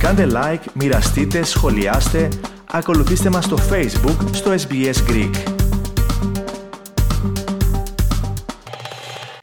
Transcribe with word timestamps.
Κάντε 0.00 0.26
like, 0.30 0.64
μοιραστείτε, 0.74 1.42
σχολιάστε, 1.42 2.28
ακολουθήστε 2.70 3.30
μας 3.30 3.44
στο 3.44 3.56
Facebook 3.70 4.28
στο 4.32 4.54
SBS 4.54 5.10
Greek. 5.10 5.34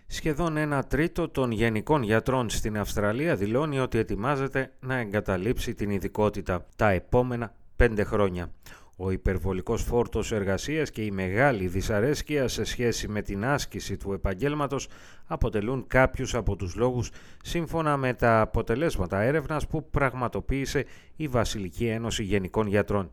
Σχεδόν 0.07 0.57
ένα 0.57 0.83
τρίτο 0.83 1.29
των 1.29 1.51
γενικών 1.51 2.03
γιατρών 2.03 2.49
στην 2.49 2.77
Αυστραλία 2.77 3.35
δηλώνει 3.35 3.79
ότι 3.79 3.97
ετοιμάζεται 3.97 4.71
να 4.79 4.97
εγκαταλείψει 4.97 5.73
την 5.73 5.89
ειδικότητα 5.89 6.65
τα 6.75 6.89
επόμενα 6.89 7.53
πέντε 7.75 8.03
χρόνια. 8.03 8.51
Ο 8.99 9.11
υπερβολικός 9.11 9.83
φόρτος 9.83 10.31
εργασίας 10.31 10.89
και 10.89 11.01
η 11.01 11.11
μεγάλη 11.11 11.67
δυσαρέσκεια 11.67 12.47
σε 12.47 12.63
σχέση 12.63 13.07
με 13.07 13.21
την 13.21 13.45
άσκηση 13.45 13.97
του 13.97 14.13
επαγγέλματος 14.13 14.87
αποτελούν 15.25 15.87
κάποιους 15.87 16.35
από 16.35 16.55
τους 16.55 16.75
λόγους 16.75 17.11
σύμφωνα 17.43 17.97
με 17.97 18.13
τα 18.13 18.41
αποτελέσματα 18.41 19.21
έρευνας 19.21 19.67
που 19.67 19.89
πραγματοποίησε 19.89 20.85
η 21.15 21.27
Βασιλική 21.27 21.85
Ένωση 21.85 22.23
Γενικών 22.23 22.67
Γιατρών. 22.67 23.09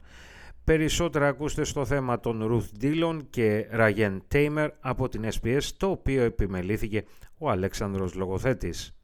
Περισσότερα 0.64 1.28
ακούστε 1.28 1.64
στο 1.64 1.84
θέμα 1.84 2.20
των 2.20 2.42
Ruth 2.50 2.84
Dillon 2.84 3.18
και 3.30 3.66
Ryan 3.76 4.18
Tamer 4.32 4.68
από 4.80 5.08
την 5.08 5.28
SBS, 5.40 5.62
το 5.76 5.90
οποίο 5.90 6.22
επιμελήθηκε 6.22 7.04
ο 7.38 7.50
Αλέξανδρος 7.50 8.14
Λογοθέτης. 8.14 8.94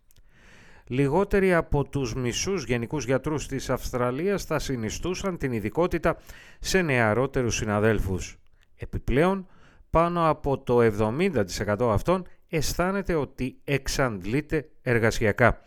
Λιγότεροι 0.92 1.54
από 1.54 1.84
τους 1.84 2.14
μισούς 2.14 2.64
γενικούς 2.64 3.04
γιατρούς 3.04 3.46
της 3.46 3.70
Αυστραλίας 3.70 4.44
θα 4.44 4.58
συνιστούσαν 4.58 5.36
την 5.36 5.52
ειδικότητα 5.52 6.16
σε 6.60 6.82
νεαρότερους 6.82 7.54
συναδέλφους. 7.54 8.36
Επιπλέον, 8.76 9.46
πάνω 9.90 10.28
από 10.28 10.58
το 10.58 10.80
70% 10.80 11.90
αυτών 11.92 12.26
αισθάνεται 12.48 13.14
ότι 13.14 13.56
εξαντλείται 13.64 14.68
εργασιακά. 14.82 15.60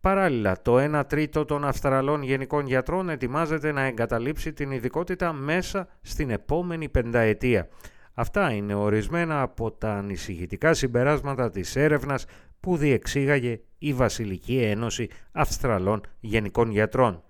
Παράλληλα, 0.00 0.62
το 0.62 0.78
1 0.78 1.04
τρίτο 1.06 1.44
των 1.44 1.64
Αυστραλών 1.64 2.22
γενικών 2.22 2.66
γιατρών 2.66 3.08
ετοιμάζεται 3.08 3.72
να 3.72 3.82
εγκαταλείψει 3.82 4.52
την 4.52 4.70
ειδικότητα 4.70 5.32
μέσα 5.32 5.88
στην 6.00 6.30
επόμενη 6.30 6.88
πενταετία. 6.88 7.68
Αυτά 8.14 8.52
είναι 8.52 8.74
ορισμένα 8.74 9.42
από 9.42 9.70
τα 9.70 9.92
ανησυχητικά 9.92 10.74
συμπεράσματα 10.74 11.50
της 11.50 11.76
έρευνας 11.76 12.24
που 12.68 12.76
διεξήγαγε 12.76 13.60
η 13.78 13.92
Βασιλική 13.92 14.58
Ένωση 14.58 15.08
Αυστραλών 15.32 16.00
Γενικών 16.20 16.70
Γιατρών. 16.70 17.22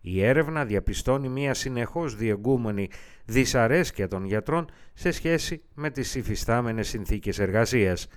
Η 0.00 0.24
έρευνα 0.24 0.64
διαπιστώνει 0.64 1.28
μια 1.28 1.54
συνεχώς 1.54 2.16
διεγκούμενη 2.16 2.88
δυσαρέσκεια 3.24 4.08
των 4.08 4.24
γιατρών 4.24 4.70
σε 4.94 5.10
σχέση 5.10 5.62
με 5.74 5.90
τις 5.90 6.14
υφιστάμενες 6.14 6.88
συνθήκες 6.88 7.38
εργασίας. 7.38 8.08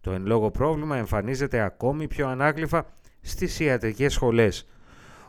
Το 0.00 0.12
εν 0.12 0.26
λόγω 0.26 0.50
πρόβλημα 0.50 0.96
εμφανίζεται 0.96 1.60
ακόμη 1.60 2.08
πιο 2.08 2.28
ανάγλυφα 2.28 2.86
στις 3.20 3.60
ιατρικές 3.60 4.12
σχολές. 4.12 4.66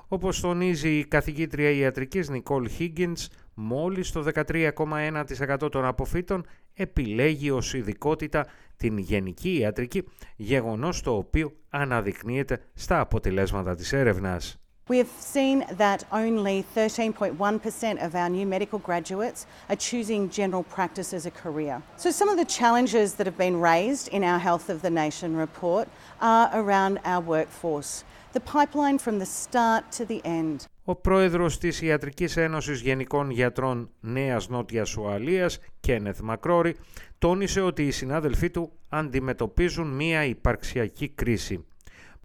Όπως 0.08 0.40
τονίζει 0.40 0.98
η 0.98 1.06
καθηγήτρια 1.06 1.70
ιατρικής 1.70 2.30
Νικόλ 2.30 2.70
Higgins, 2.80 3.26
μόλις 3.62 4.12
το 4.12 4.26
13,1% 4.36 5.72
των 5.72 5.86
αποφύτων 5.86 6.46
επιλέγει 6.74 7.52
ως 7.52 7.74
ειδικότητα 7.74 8.46
την 8.78 8.98
γενική 8.98 9.58
ιατρική, 9.58 10.04
γεγονός 10.36 11.02
το 11.02 11.16
οποίο 11.16 11.52
αναδεικνύεται 11.70 12.62
στα 12.74 13.00
αποτελέσματα 13.00 13.76
της 13.76 13.94
έρευνας. 13.94 14.60
We 14.90 14.98
have 14.98 15.14
seen 15.36 15.58
that 15.86 16.00
only 16.12 16.66
13.1% 16.76 18.06
of 18.06 18.16
our 18.22 18.30
new 18.38 18.48
medical 18.56 18.80
graduates 18.80 19.46
are 19.70 19.80
choosing 19.90 20.22
general 20.40 20.64
practice 20.78 21.10
as 21.14 21.28
a 21.28 21.34
career. 21.44 21.76
So, 22.04 22.10
some 22.20 22.30
of 22.34 22.38
the 22.42 22.50
challenges 22.60 23.08
that 23.18 23.28
have 23.30 23.40
been 23.46 23.58
raised 23.73 24.08
in 24.16 24.22
our 24.32 24.42
Health 24.48 24.68
of 24.73 24.82
the 24.86 24.94
Nation 25.04 25.32
report 25.46 25.86
are 26.34 26.48
around 26.62 26.94
our 27.12 27.22
workforce. 27.36 27.92
The 28.38 28.46
pipeline 28.56 28.98
from 29.06 29.16
the 29.20 29.30
start 29.42 29.84
to 29.98 30.04
the 30.06 30.22
end. 30.40 30.58
Ο 30.90 30.95
πρόεδρος 30.95 31.58
της 31.58 31.82
Ιατρικής 31.82 32.38
Ένωσης 32.38 32.82
Γενικών 32.82 33.30
Γιατρών 33.30 33.89
Νέας 34.00 34.50
Νότιας 34.50 34.98
Ουαλίας, 34.98 35.60
Κένεθ 35.80 36.20
Μακρόρη, 36.20 36.76
τόνισε 37.17 37.61
ότι 37.61 37.88
οι 37.88 37.92
συνάδελφοί 37.92 38.50
του 38.50 38.72
αντιμετωπίζουν 38.89 39.88
μία 39.88 40.26
υπαρξιακή 40.26 41.10
κρίση. 41.10 41.66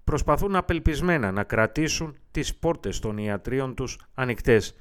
Προσπαθούν 0.05 0.57
απελπισμένα 0.57 1.33
να 1.33 1.43
κρατήσουν 1.43 2.17
τις 2.31 2.57
πόρτες 2.57 2.99
των 2.99 3.19
ιατρίων 3.19 3.75
τους 3.75 3.99
ανοιχτές. 4.15 4.75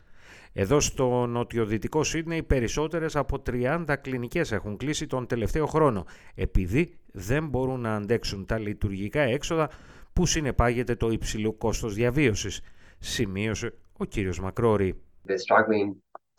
Εδώ 0.54 0.80
στο 0.80 1.26
νοτιοδυτικό 1.26 2.04
Σίδνεϊ 2.04 2.44
περισσότερες 2.44 3.16
από 3.16 3.40
30 3.40 3.96
κλινικές 4.02 4.52
έχουν 4.52 4.78
κλείσει 4.78 5.08
τον 5.08 5.28
τελευταίο 5.28 5.66
χρόνο 5.66 6.06
επειδή 6.36 6.98
δεν 7.12 7.48
μπορούν 7.48 7.80
να 7.80 7.96
αντέξουν 7.96 8.46
τα 8.46 8.60
λειτουργικά 8.60 9.22
έξοδα 9.22 9.70
που 10.14 10.26
συνεπάγεται 10.26 10.96
το 10.96 11.10
υψηλό 11.10 11.54
κόστος 11.54 11.94
διαβίωσης, 11.94 12.62
σημείωσε 13.03 13.75
ο 13.99 14.05
κύριος 14.05 14.41
Μακρόρη. 14.41 15.03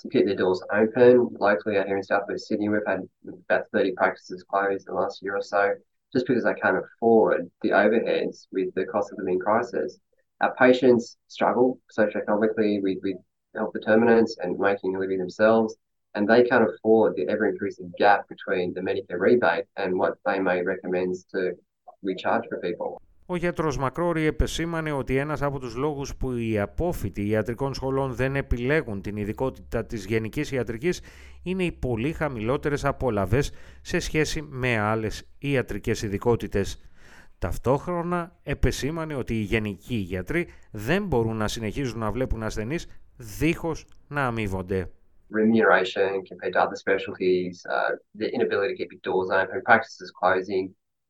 to 0.01 0.09
keep 0.09 0.25
their 0.25 0.35
doors 0.35 0.61
open. 0.81 1.27
Locally 1.39 1.77
out 1.77 1.87
here 1.87 1.97
in 1.97 2.03
southwest 2.03 2.47
Sydney, 2.47 2.69
we've 2.69 2.81
had 2.87 3.01
about 3.49 3.65
30 3.73 3.91
practices 4.01 4.45
closed 4.49 4.87
in 4.87 4.93
the 4.93 4.99
last 5.01 5.21
year 5.21 5.35
or 5.35 5.41
so 5.41 5.73
just 6.13 6.25
because 6.25 6.43
they 6.43 6.53
can't 6.53 6.77
afford 6.77 7.49
the 7.61 7.69
overheads 7.69 8.47
with 8.51 8.73
the 8.75 8.85
cost 8.85 9.11
of 9.11 9.19
living 9.19 9.39
crisis. 9.39 9.99
Our 10.41 10.55
patients 10.55 11.17
struggle 11.27 11.79
socioeconomically 11.97 12.81
with, 12.81 12.97
with 13.03 13.17
health 13.55 13.73
determinants 13.73 14.37
and 14.41 14.57
making 14.57 14.95
a 14.95 14.99
living 14.99 15.19
themselves, 15.19 15.75
and 16.15 16.27
they 16.27 16.43
can't 16.43 16.67
afford 16.67 17.15
the 17.15 17.27
ever 17.27 17.47
increasing 17.47 17.91
gap 17.97 18.27
between 18.27 18.73
the 18.73 18.81
Medicare 18.81 19.19
rebate 19.19 19.65
and 19.75 19.99
what 19.99 20.17
they 20.25 20.39
may 20.39 20.63
recommend 20.63 21.15
to 21.31 21.53
recharge 22.01 22.45
for 22.49 22.59
people. 22.59 23.01
Ο 23.26 23.36
γιατρός 23.36 23.78
Μακρόρη 23.78 24.24
επεσήμανε 24.26 24.92
ότι 24.92 25.16
ένας 25.16 25.42
από 25.42 25.58
τους 25.58 25.74
λόγους 25.74 26.16
που 26.16 26.32
οι 26.32 26.58
απόφοιτοι 26.58 27.28
ιατρικών 27.28 27.74
σχολών 27.74 28.12
δεν 28.14 28.36
επιλέγουν 28.36 29.02
την 29.02 29.16
ειδικότητα 29.16 29.84
της 29.84 30.04
γενικής 30.04 30.52
ιατρικής 30.52 31.00
είναι 31.42 31.64
οι 31.64 31.72
πολύ 31.72 32.12
χαμηλότερες 32.12 32.84
απολαβές 32.84 33.52
σε 33.82 33.98
σχέση 33.98 34.42
με 34.42 34.78
άλλες 34.78 35.28
ιατρικές 35.38 36.02
ειδικότητες. 36.02 36.90
Ταυτόχρονα 37.38 38.36
επεσήμανε 38.42 39.14
ότι 39.14 39.34
οι 39.34 39.42
γενικοί 39.42 39.94
γιατροί 39.94 40.48
δεν 40.70 41.06
μπορούν 41.06 41.36
να 41.36 41.48
συνεχίζουν 41.48 41.98
να 41.98 42.10
βλέπουν 42.10 42.42
ασθενείς 42.42 42.86
δίχως 43.16 43.86
να 44.08 44.26
αμείβονται. 44.26 44.90
Remuneration 45.30 46.10
compared 46.30 46.52
to 46.56 46.60
other 46.64 46.78
specialties, 46.86 47.54
uh, 47.76 47.90
the 48.20 48.28
inability 48.36 48.68
to 48.72 48.76
keep 48.80 48.90
your 48.94 49.04
doors 49.10 49.30
open, 49.40 49.58
practices 49.70 50.08
closing 50.20 50.64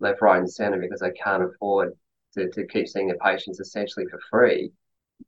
left, 0.04 0.20
right 0.28 0.40
and 0.44 0.52
centre 0.60 0.80
because 0.84 1.00
they 1.04 1.14
can't 1.24 1.44
afford 1.50 1.88
to, 2.33 2.49
to 2.49 2.65
keep 2.67 2.87
seeing 2.87 3.07
their 3.07 3.17
patients 3.17 3.59
essentially 3.59 4.05
for 4.11 4.19
free, 4.29 4.71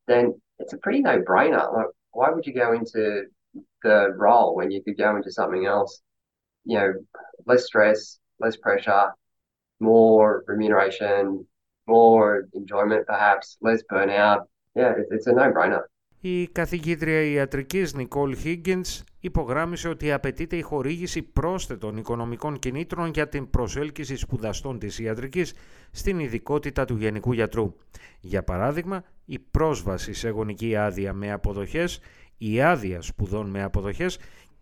then 0.07 0.39
it's 0.59 0.73
a 0.73 0.77
pretty 0.77 1.01
no-brainer. 1.01 1.73
Like, 1.73 1.87
why 2.11 2.29
would 2.29 2.45
you 2.45 2.53
go 2.53 2.73
into 2.73 3.25
the 3.83 4.13
role 4.15 4.55
when 4.55 4.71
you 4.71 4.83
could 4.83 4.97
go 4.97 5.15
into 5.15 5.31
something 5.31 5.65
else? 5.65 6.01
You 6.65 6.77
know, 6.77 6.93
less 7.45 7.65
stress, 7.65 8.19
less 8.39 8.55
pressure, 8.57 9.05
more 9.79 10.43
remuneration, 10.47 11.45
more 11.87 12.47
enjoyment 12.53 13.07
perhaps, 13.07 13.57
less 13.61 13.81
burnout. 13.91 14.41
Yeah, 14.75 14.93
it's, 14.97 15.11
it's 15.11 15.27
a 15.27 15.33
no-brainer. 15.33 15.83
Η 16.23 16.47
καθηγήτρια 16.47 17.21
ιατρικής 17.21 17.93
Νικόλ 17.93 18.35
Higgins 18.43 19.03
υπογράμμισε 19.26 19.88
ότι 19.88 20.12
απαιτείται 20.12 20.56
η 20.56 20.60
χορήγηση 20.60 21.22
πρόσθετων 21.22 21.96
οικονομικών 21.96 22.58
κινήτρων 22.58 23.10
για 23.10 23.28
την 23.28 23.50
προσέλκυση 23.50 24.16
σπουδαστών 24.16 24.78
της 24.78 24.98
ιατρικής 24.98 25.54
στην 25.90 26.18
ειδικότητα 26.18 26.84
του 26.84 26.96
γενικού 26.96 27.32
γιατρού. 27.32 27.74
Για 28.20 28.42
παράδειγμα, 28.42 29.04
η 29.24 29.38
πρόσβαση 29.38 30.12
σε 30.12 30.28
γονική 30.28 30.76
άδεια 30.76 31.12
με 31.12 31.32
αποδοχές, 31.32 32.00
η 32.38 32.62
άδεια 32.62 33.02
σπουδών 33.02 33.50
με 33.50 33.62
αποδοχές 33.62 34.18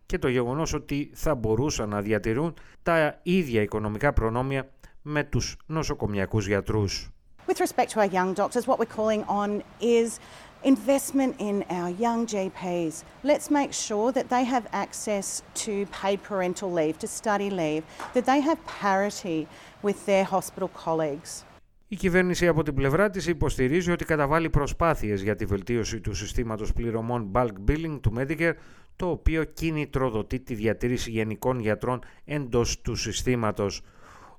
και 0.07 0.19
το 0.19 0.29
γεγονός 0.29 0.73
ότι 0.73 1.11
θα 1.15 1.35
μπορούσαν 1.35 1.89
να 1.89 2.01
διατηρούν 2.01 2.55
τα 2.83 3.21
ίδια 3.23 3.63
οικονομικά 3.63 4.13
προνόμια 4.13 4.71
με 5.03 5.25
τους 5.25 5.57
νοσοκομιακούς 5.67 6.47
γιατρούς. 6.47 7.09
With 7.47 7.59
respect 7.59 7.91
to 7.93 7.99
our 8.01 8.11
young 8.19 8.33
doctors, 8.33 8.67
what 8.67 8.79
we're 8.79 8.97
calling 9.01 9.23
on 9.43 9.51
is 9.81 10.19
investment 10.65 11.33
in 11.39 11.57
our 11.69 11.91
young 11.91 12.27
GPs. 12.27 12.95
Let's 13.23 13.51
make 13.51 13.73
sure 13.73 14.13
that 14.13 14.27
they 14.35 14.45
have 14.55 14.67
access 14.85 15.43
to 15.65 15.87
paid 16.03 16.19
parental 16.23 16.71
leave, 16.79 16.99
to 17.05 17.07
study 17.07 17.51
leave, 17.51 17.83
that 18.15 18.25
they 18.31 18.41
have 18.41 18.59
parity 18.67 19.47
with 19.83 19.99
their 20.07 20.25
hospital 20.25 20.71
colleagues. 20.85 21.45
Η 21.89 21.97
κυβέρνηση 21.97 22.47
από 22.47 22.63
την 22.63 22.75
πλευρά 22.75 23.11
της 23.11 23.27
υποστηρίζει 23.27 23.91
ότι 23.91 24.05
καταβάλει 24.05 24.51
προσπάθειες 24.51 25.23
για 25.23 25.35
τη 25.37 25.45
βελτίωση 25.45 26.01
του 26.01 26.15
συστήματος 26.15 26.73
πληρωμών 26.73 27.31
bulk 27.35 27.53
billing 27.69 27.99
του 28.03 28.13
Medicare, 28.17 28.53
το 28.97 29.11
οποίο 29.11 29.45
κινητροδοτεί 29.45 30.41
τη 30.41 30.55
διατήρηση 30.55 31.11
γενικών 31.11 31.61
γιατρών 31.61 32.01
εντός 32.25 32.81
του 32.81 32.95
συστήματος. 32.95 33.81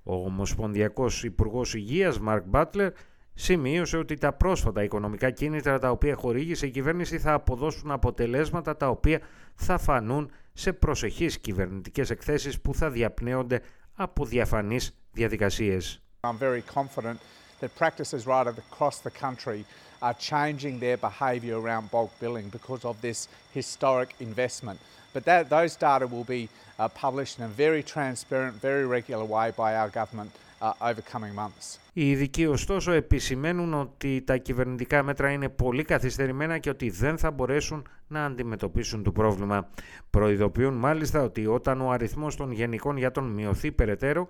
Ο 0.04 0.16
Ομοσπονδιακός 0.16 1.24
Υπουργός 1.24 1.74
Υγείας 1.74 2.19
Μαρκ 2.19 2.44
Μπάτλερ 2.48 2.92
σημείωσε 3.36 3.98
ότι 3.98 4.18
τα 4.18 4.34
πρόσφατα 4.34 4.84
οικονομικά 4.84 5.30
κίνητρα 5.30 5.80
τα 5.80 5.90
οποία 5.90 6.16
χορήγησε 6.16 6.66
η 6.66 6.70
κυβέρνηση 6.70 7.20
θα 7.20 7.34
αποδώσουν 7.34 7.92
αποτελέσματα 7.92 8.78
τα 8.78 8.90
οποία 8.90 9.20
θα 9.56 9.78
φανούν 9.78 10.32
σε 10.54 10.74
προσεχείς 10.74 11.40
κυβερνητικές 11.40 12.10
εκθέσεις 12.10 12.62
που 12.62 12.74
θα 12.74 12.90
διαπνέονται 12.90 13.62
από 13.96 14.26
διαφανείς 14.26 14.96
διαδικασίες. 15.12 16.00
I'm 16.24 16.38
very 16.40 16.64
confident 16.80 17.18
that 17.60 17.70
practices 17.76 18.26
right 18.26 18.48
across 18.48 19.00
the 19.00 19.12
country 19.26 19.66
are 20.02 20.16
changing 20.31 20.80
their 20.80 20.98
behaviour 20.98 21.56
around 21.60 21.92
bulk 21.92 22.12
billing 22.20 22.50
because 22.58 22.84
of 22.84 22.96
this 23.02 23.28
historic 23.54 24.10
investment. 24.20 24.80
But 25.14 25.24
that, 25.26 25.50
those 25.50 25.76
data 25.76 26.06
will 26.08 26.28
be 26.38 26.50
uh, 26.80 26.90
published 26.90 27.38
in 27.38 27.44
a 27.46 27.48
very 27.48 27.84
transparent, 27.84 28.54
very 28.70 28.86
regular 28.86 29.26
way 29.36 29.48
by 29.64 29.76
our 29.76 29.90
government 29.90 30.31
uh, 30.36 30.44
over 30.80 31.02
coming 31.14 31.36
months. 31.40 31.80
Οι 31.94 32.10
ειδικοί 32.10 32.46
ωστόσο 32.46 32.92
επισημαίνουν 32.92 33.74
ότι 33.74 34.22
τα 34.22 34.38
κυβερνητικά 34.38 35.04
μέτρα 35.04 35.32
είναι 35.32 35.50
πολύ 35.50 35.84
καθυστερημένα 35.84 36.58
και 36.58 36.70
ότι 36.70 36.90
δεν 36.90 37.18
θα 37.18 37.32
μπορέσουν 37.32 37.88
να 38.08 38.26
αντιμετωπίσουν 38.26 39.04
το 39.04 39.12
πρόβλημα. 39.12 39.70
Προειδοποιούν 40.10 40.74
μάλιστα 40.74 41.22
ότι 41.24 41.48
όταν 41.48 41.82
ο 41.82 41.92
αριθμός 41.92 42.36
των 42.36 42.52
γενικών 42.52 42.98
γιατρών 42.98 43.32
μειωθεί 43.32 43.72
περαιτέρω 43.72 44.28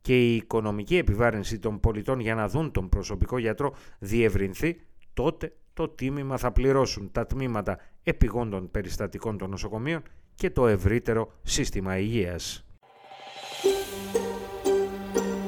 και 0.00 0.32
η 0.32 0.34
οικονομική 0.34 0.96
επιβάρυνση 0.96 1.58
των 1.58 1.80
πολιτών 1.80 2.20
για 2.20 2.34
να 2.34 2.48
δουν 2.48 2.70
τον 2.70 2.88
προσωπικό 2.88 3.38
γιατρό 3.38 3.74
διευρυνθεί, 3.98 4.80
τότε 5.14 5.52
το 5.74 5.88
τίμημα 5.88 6.36
θα 6.36 6.52
πληρώσουν 6.52 7.10
τα 7.12 7.26
τμήματα 7.26 7.78
επιγόντων 8.02 8.70
περιστατικών 8.70 9.38
των 9.38 9.50
νοσοκομείων 9.50 10.02
και 10.34 10.50
το 10.50 10.66
ευρύτερο 10.66 11.32
σύστημα 11.42 11.98
υγείας. 11.98 12.65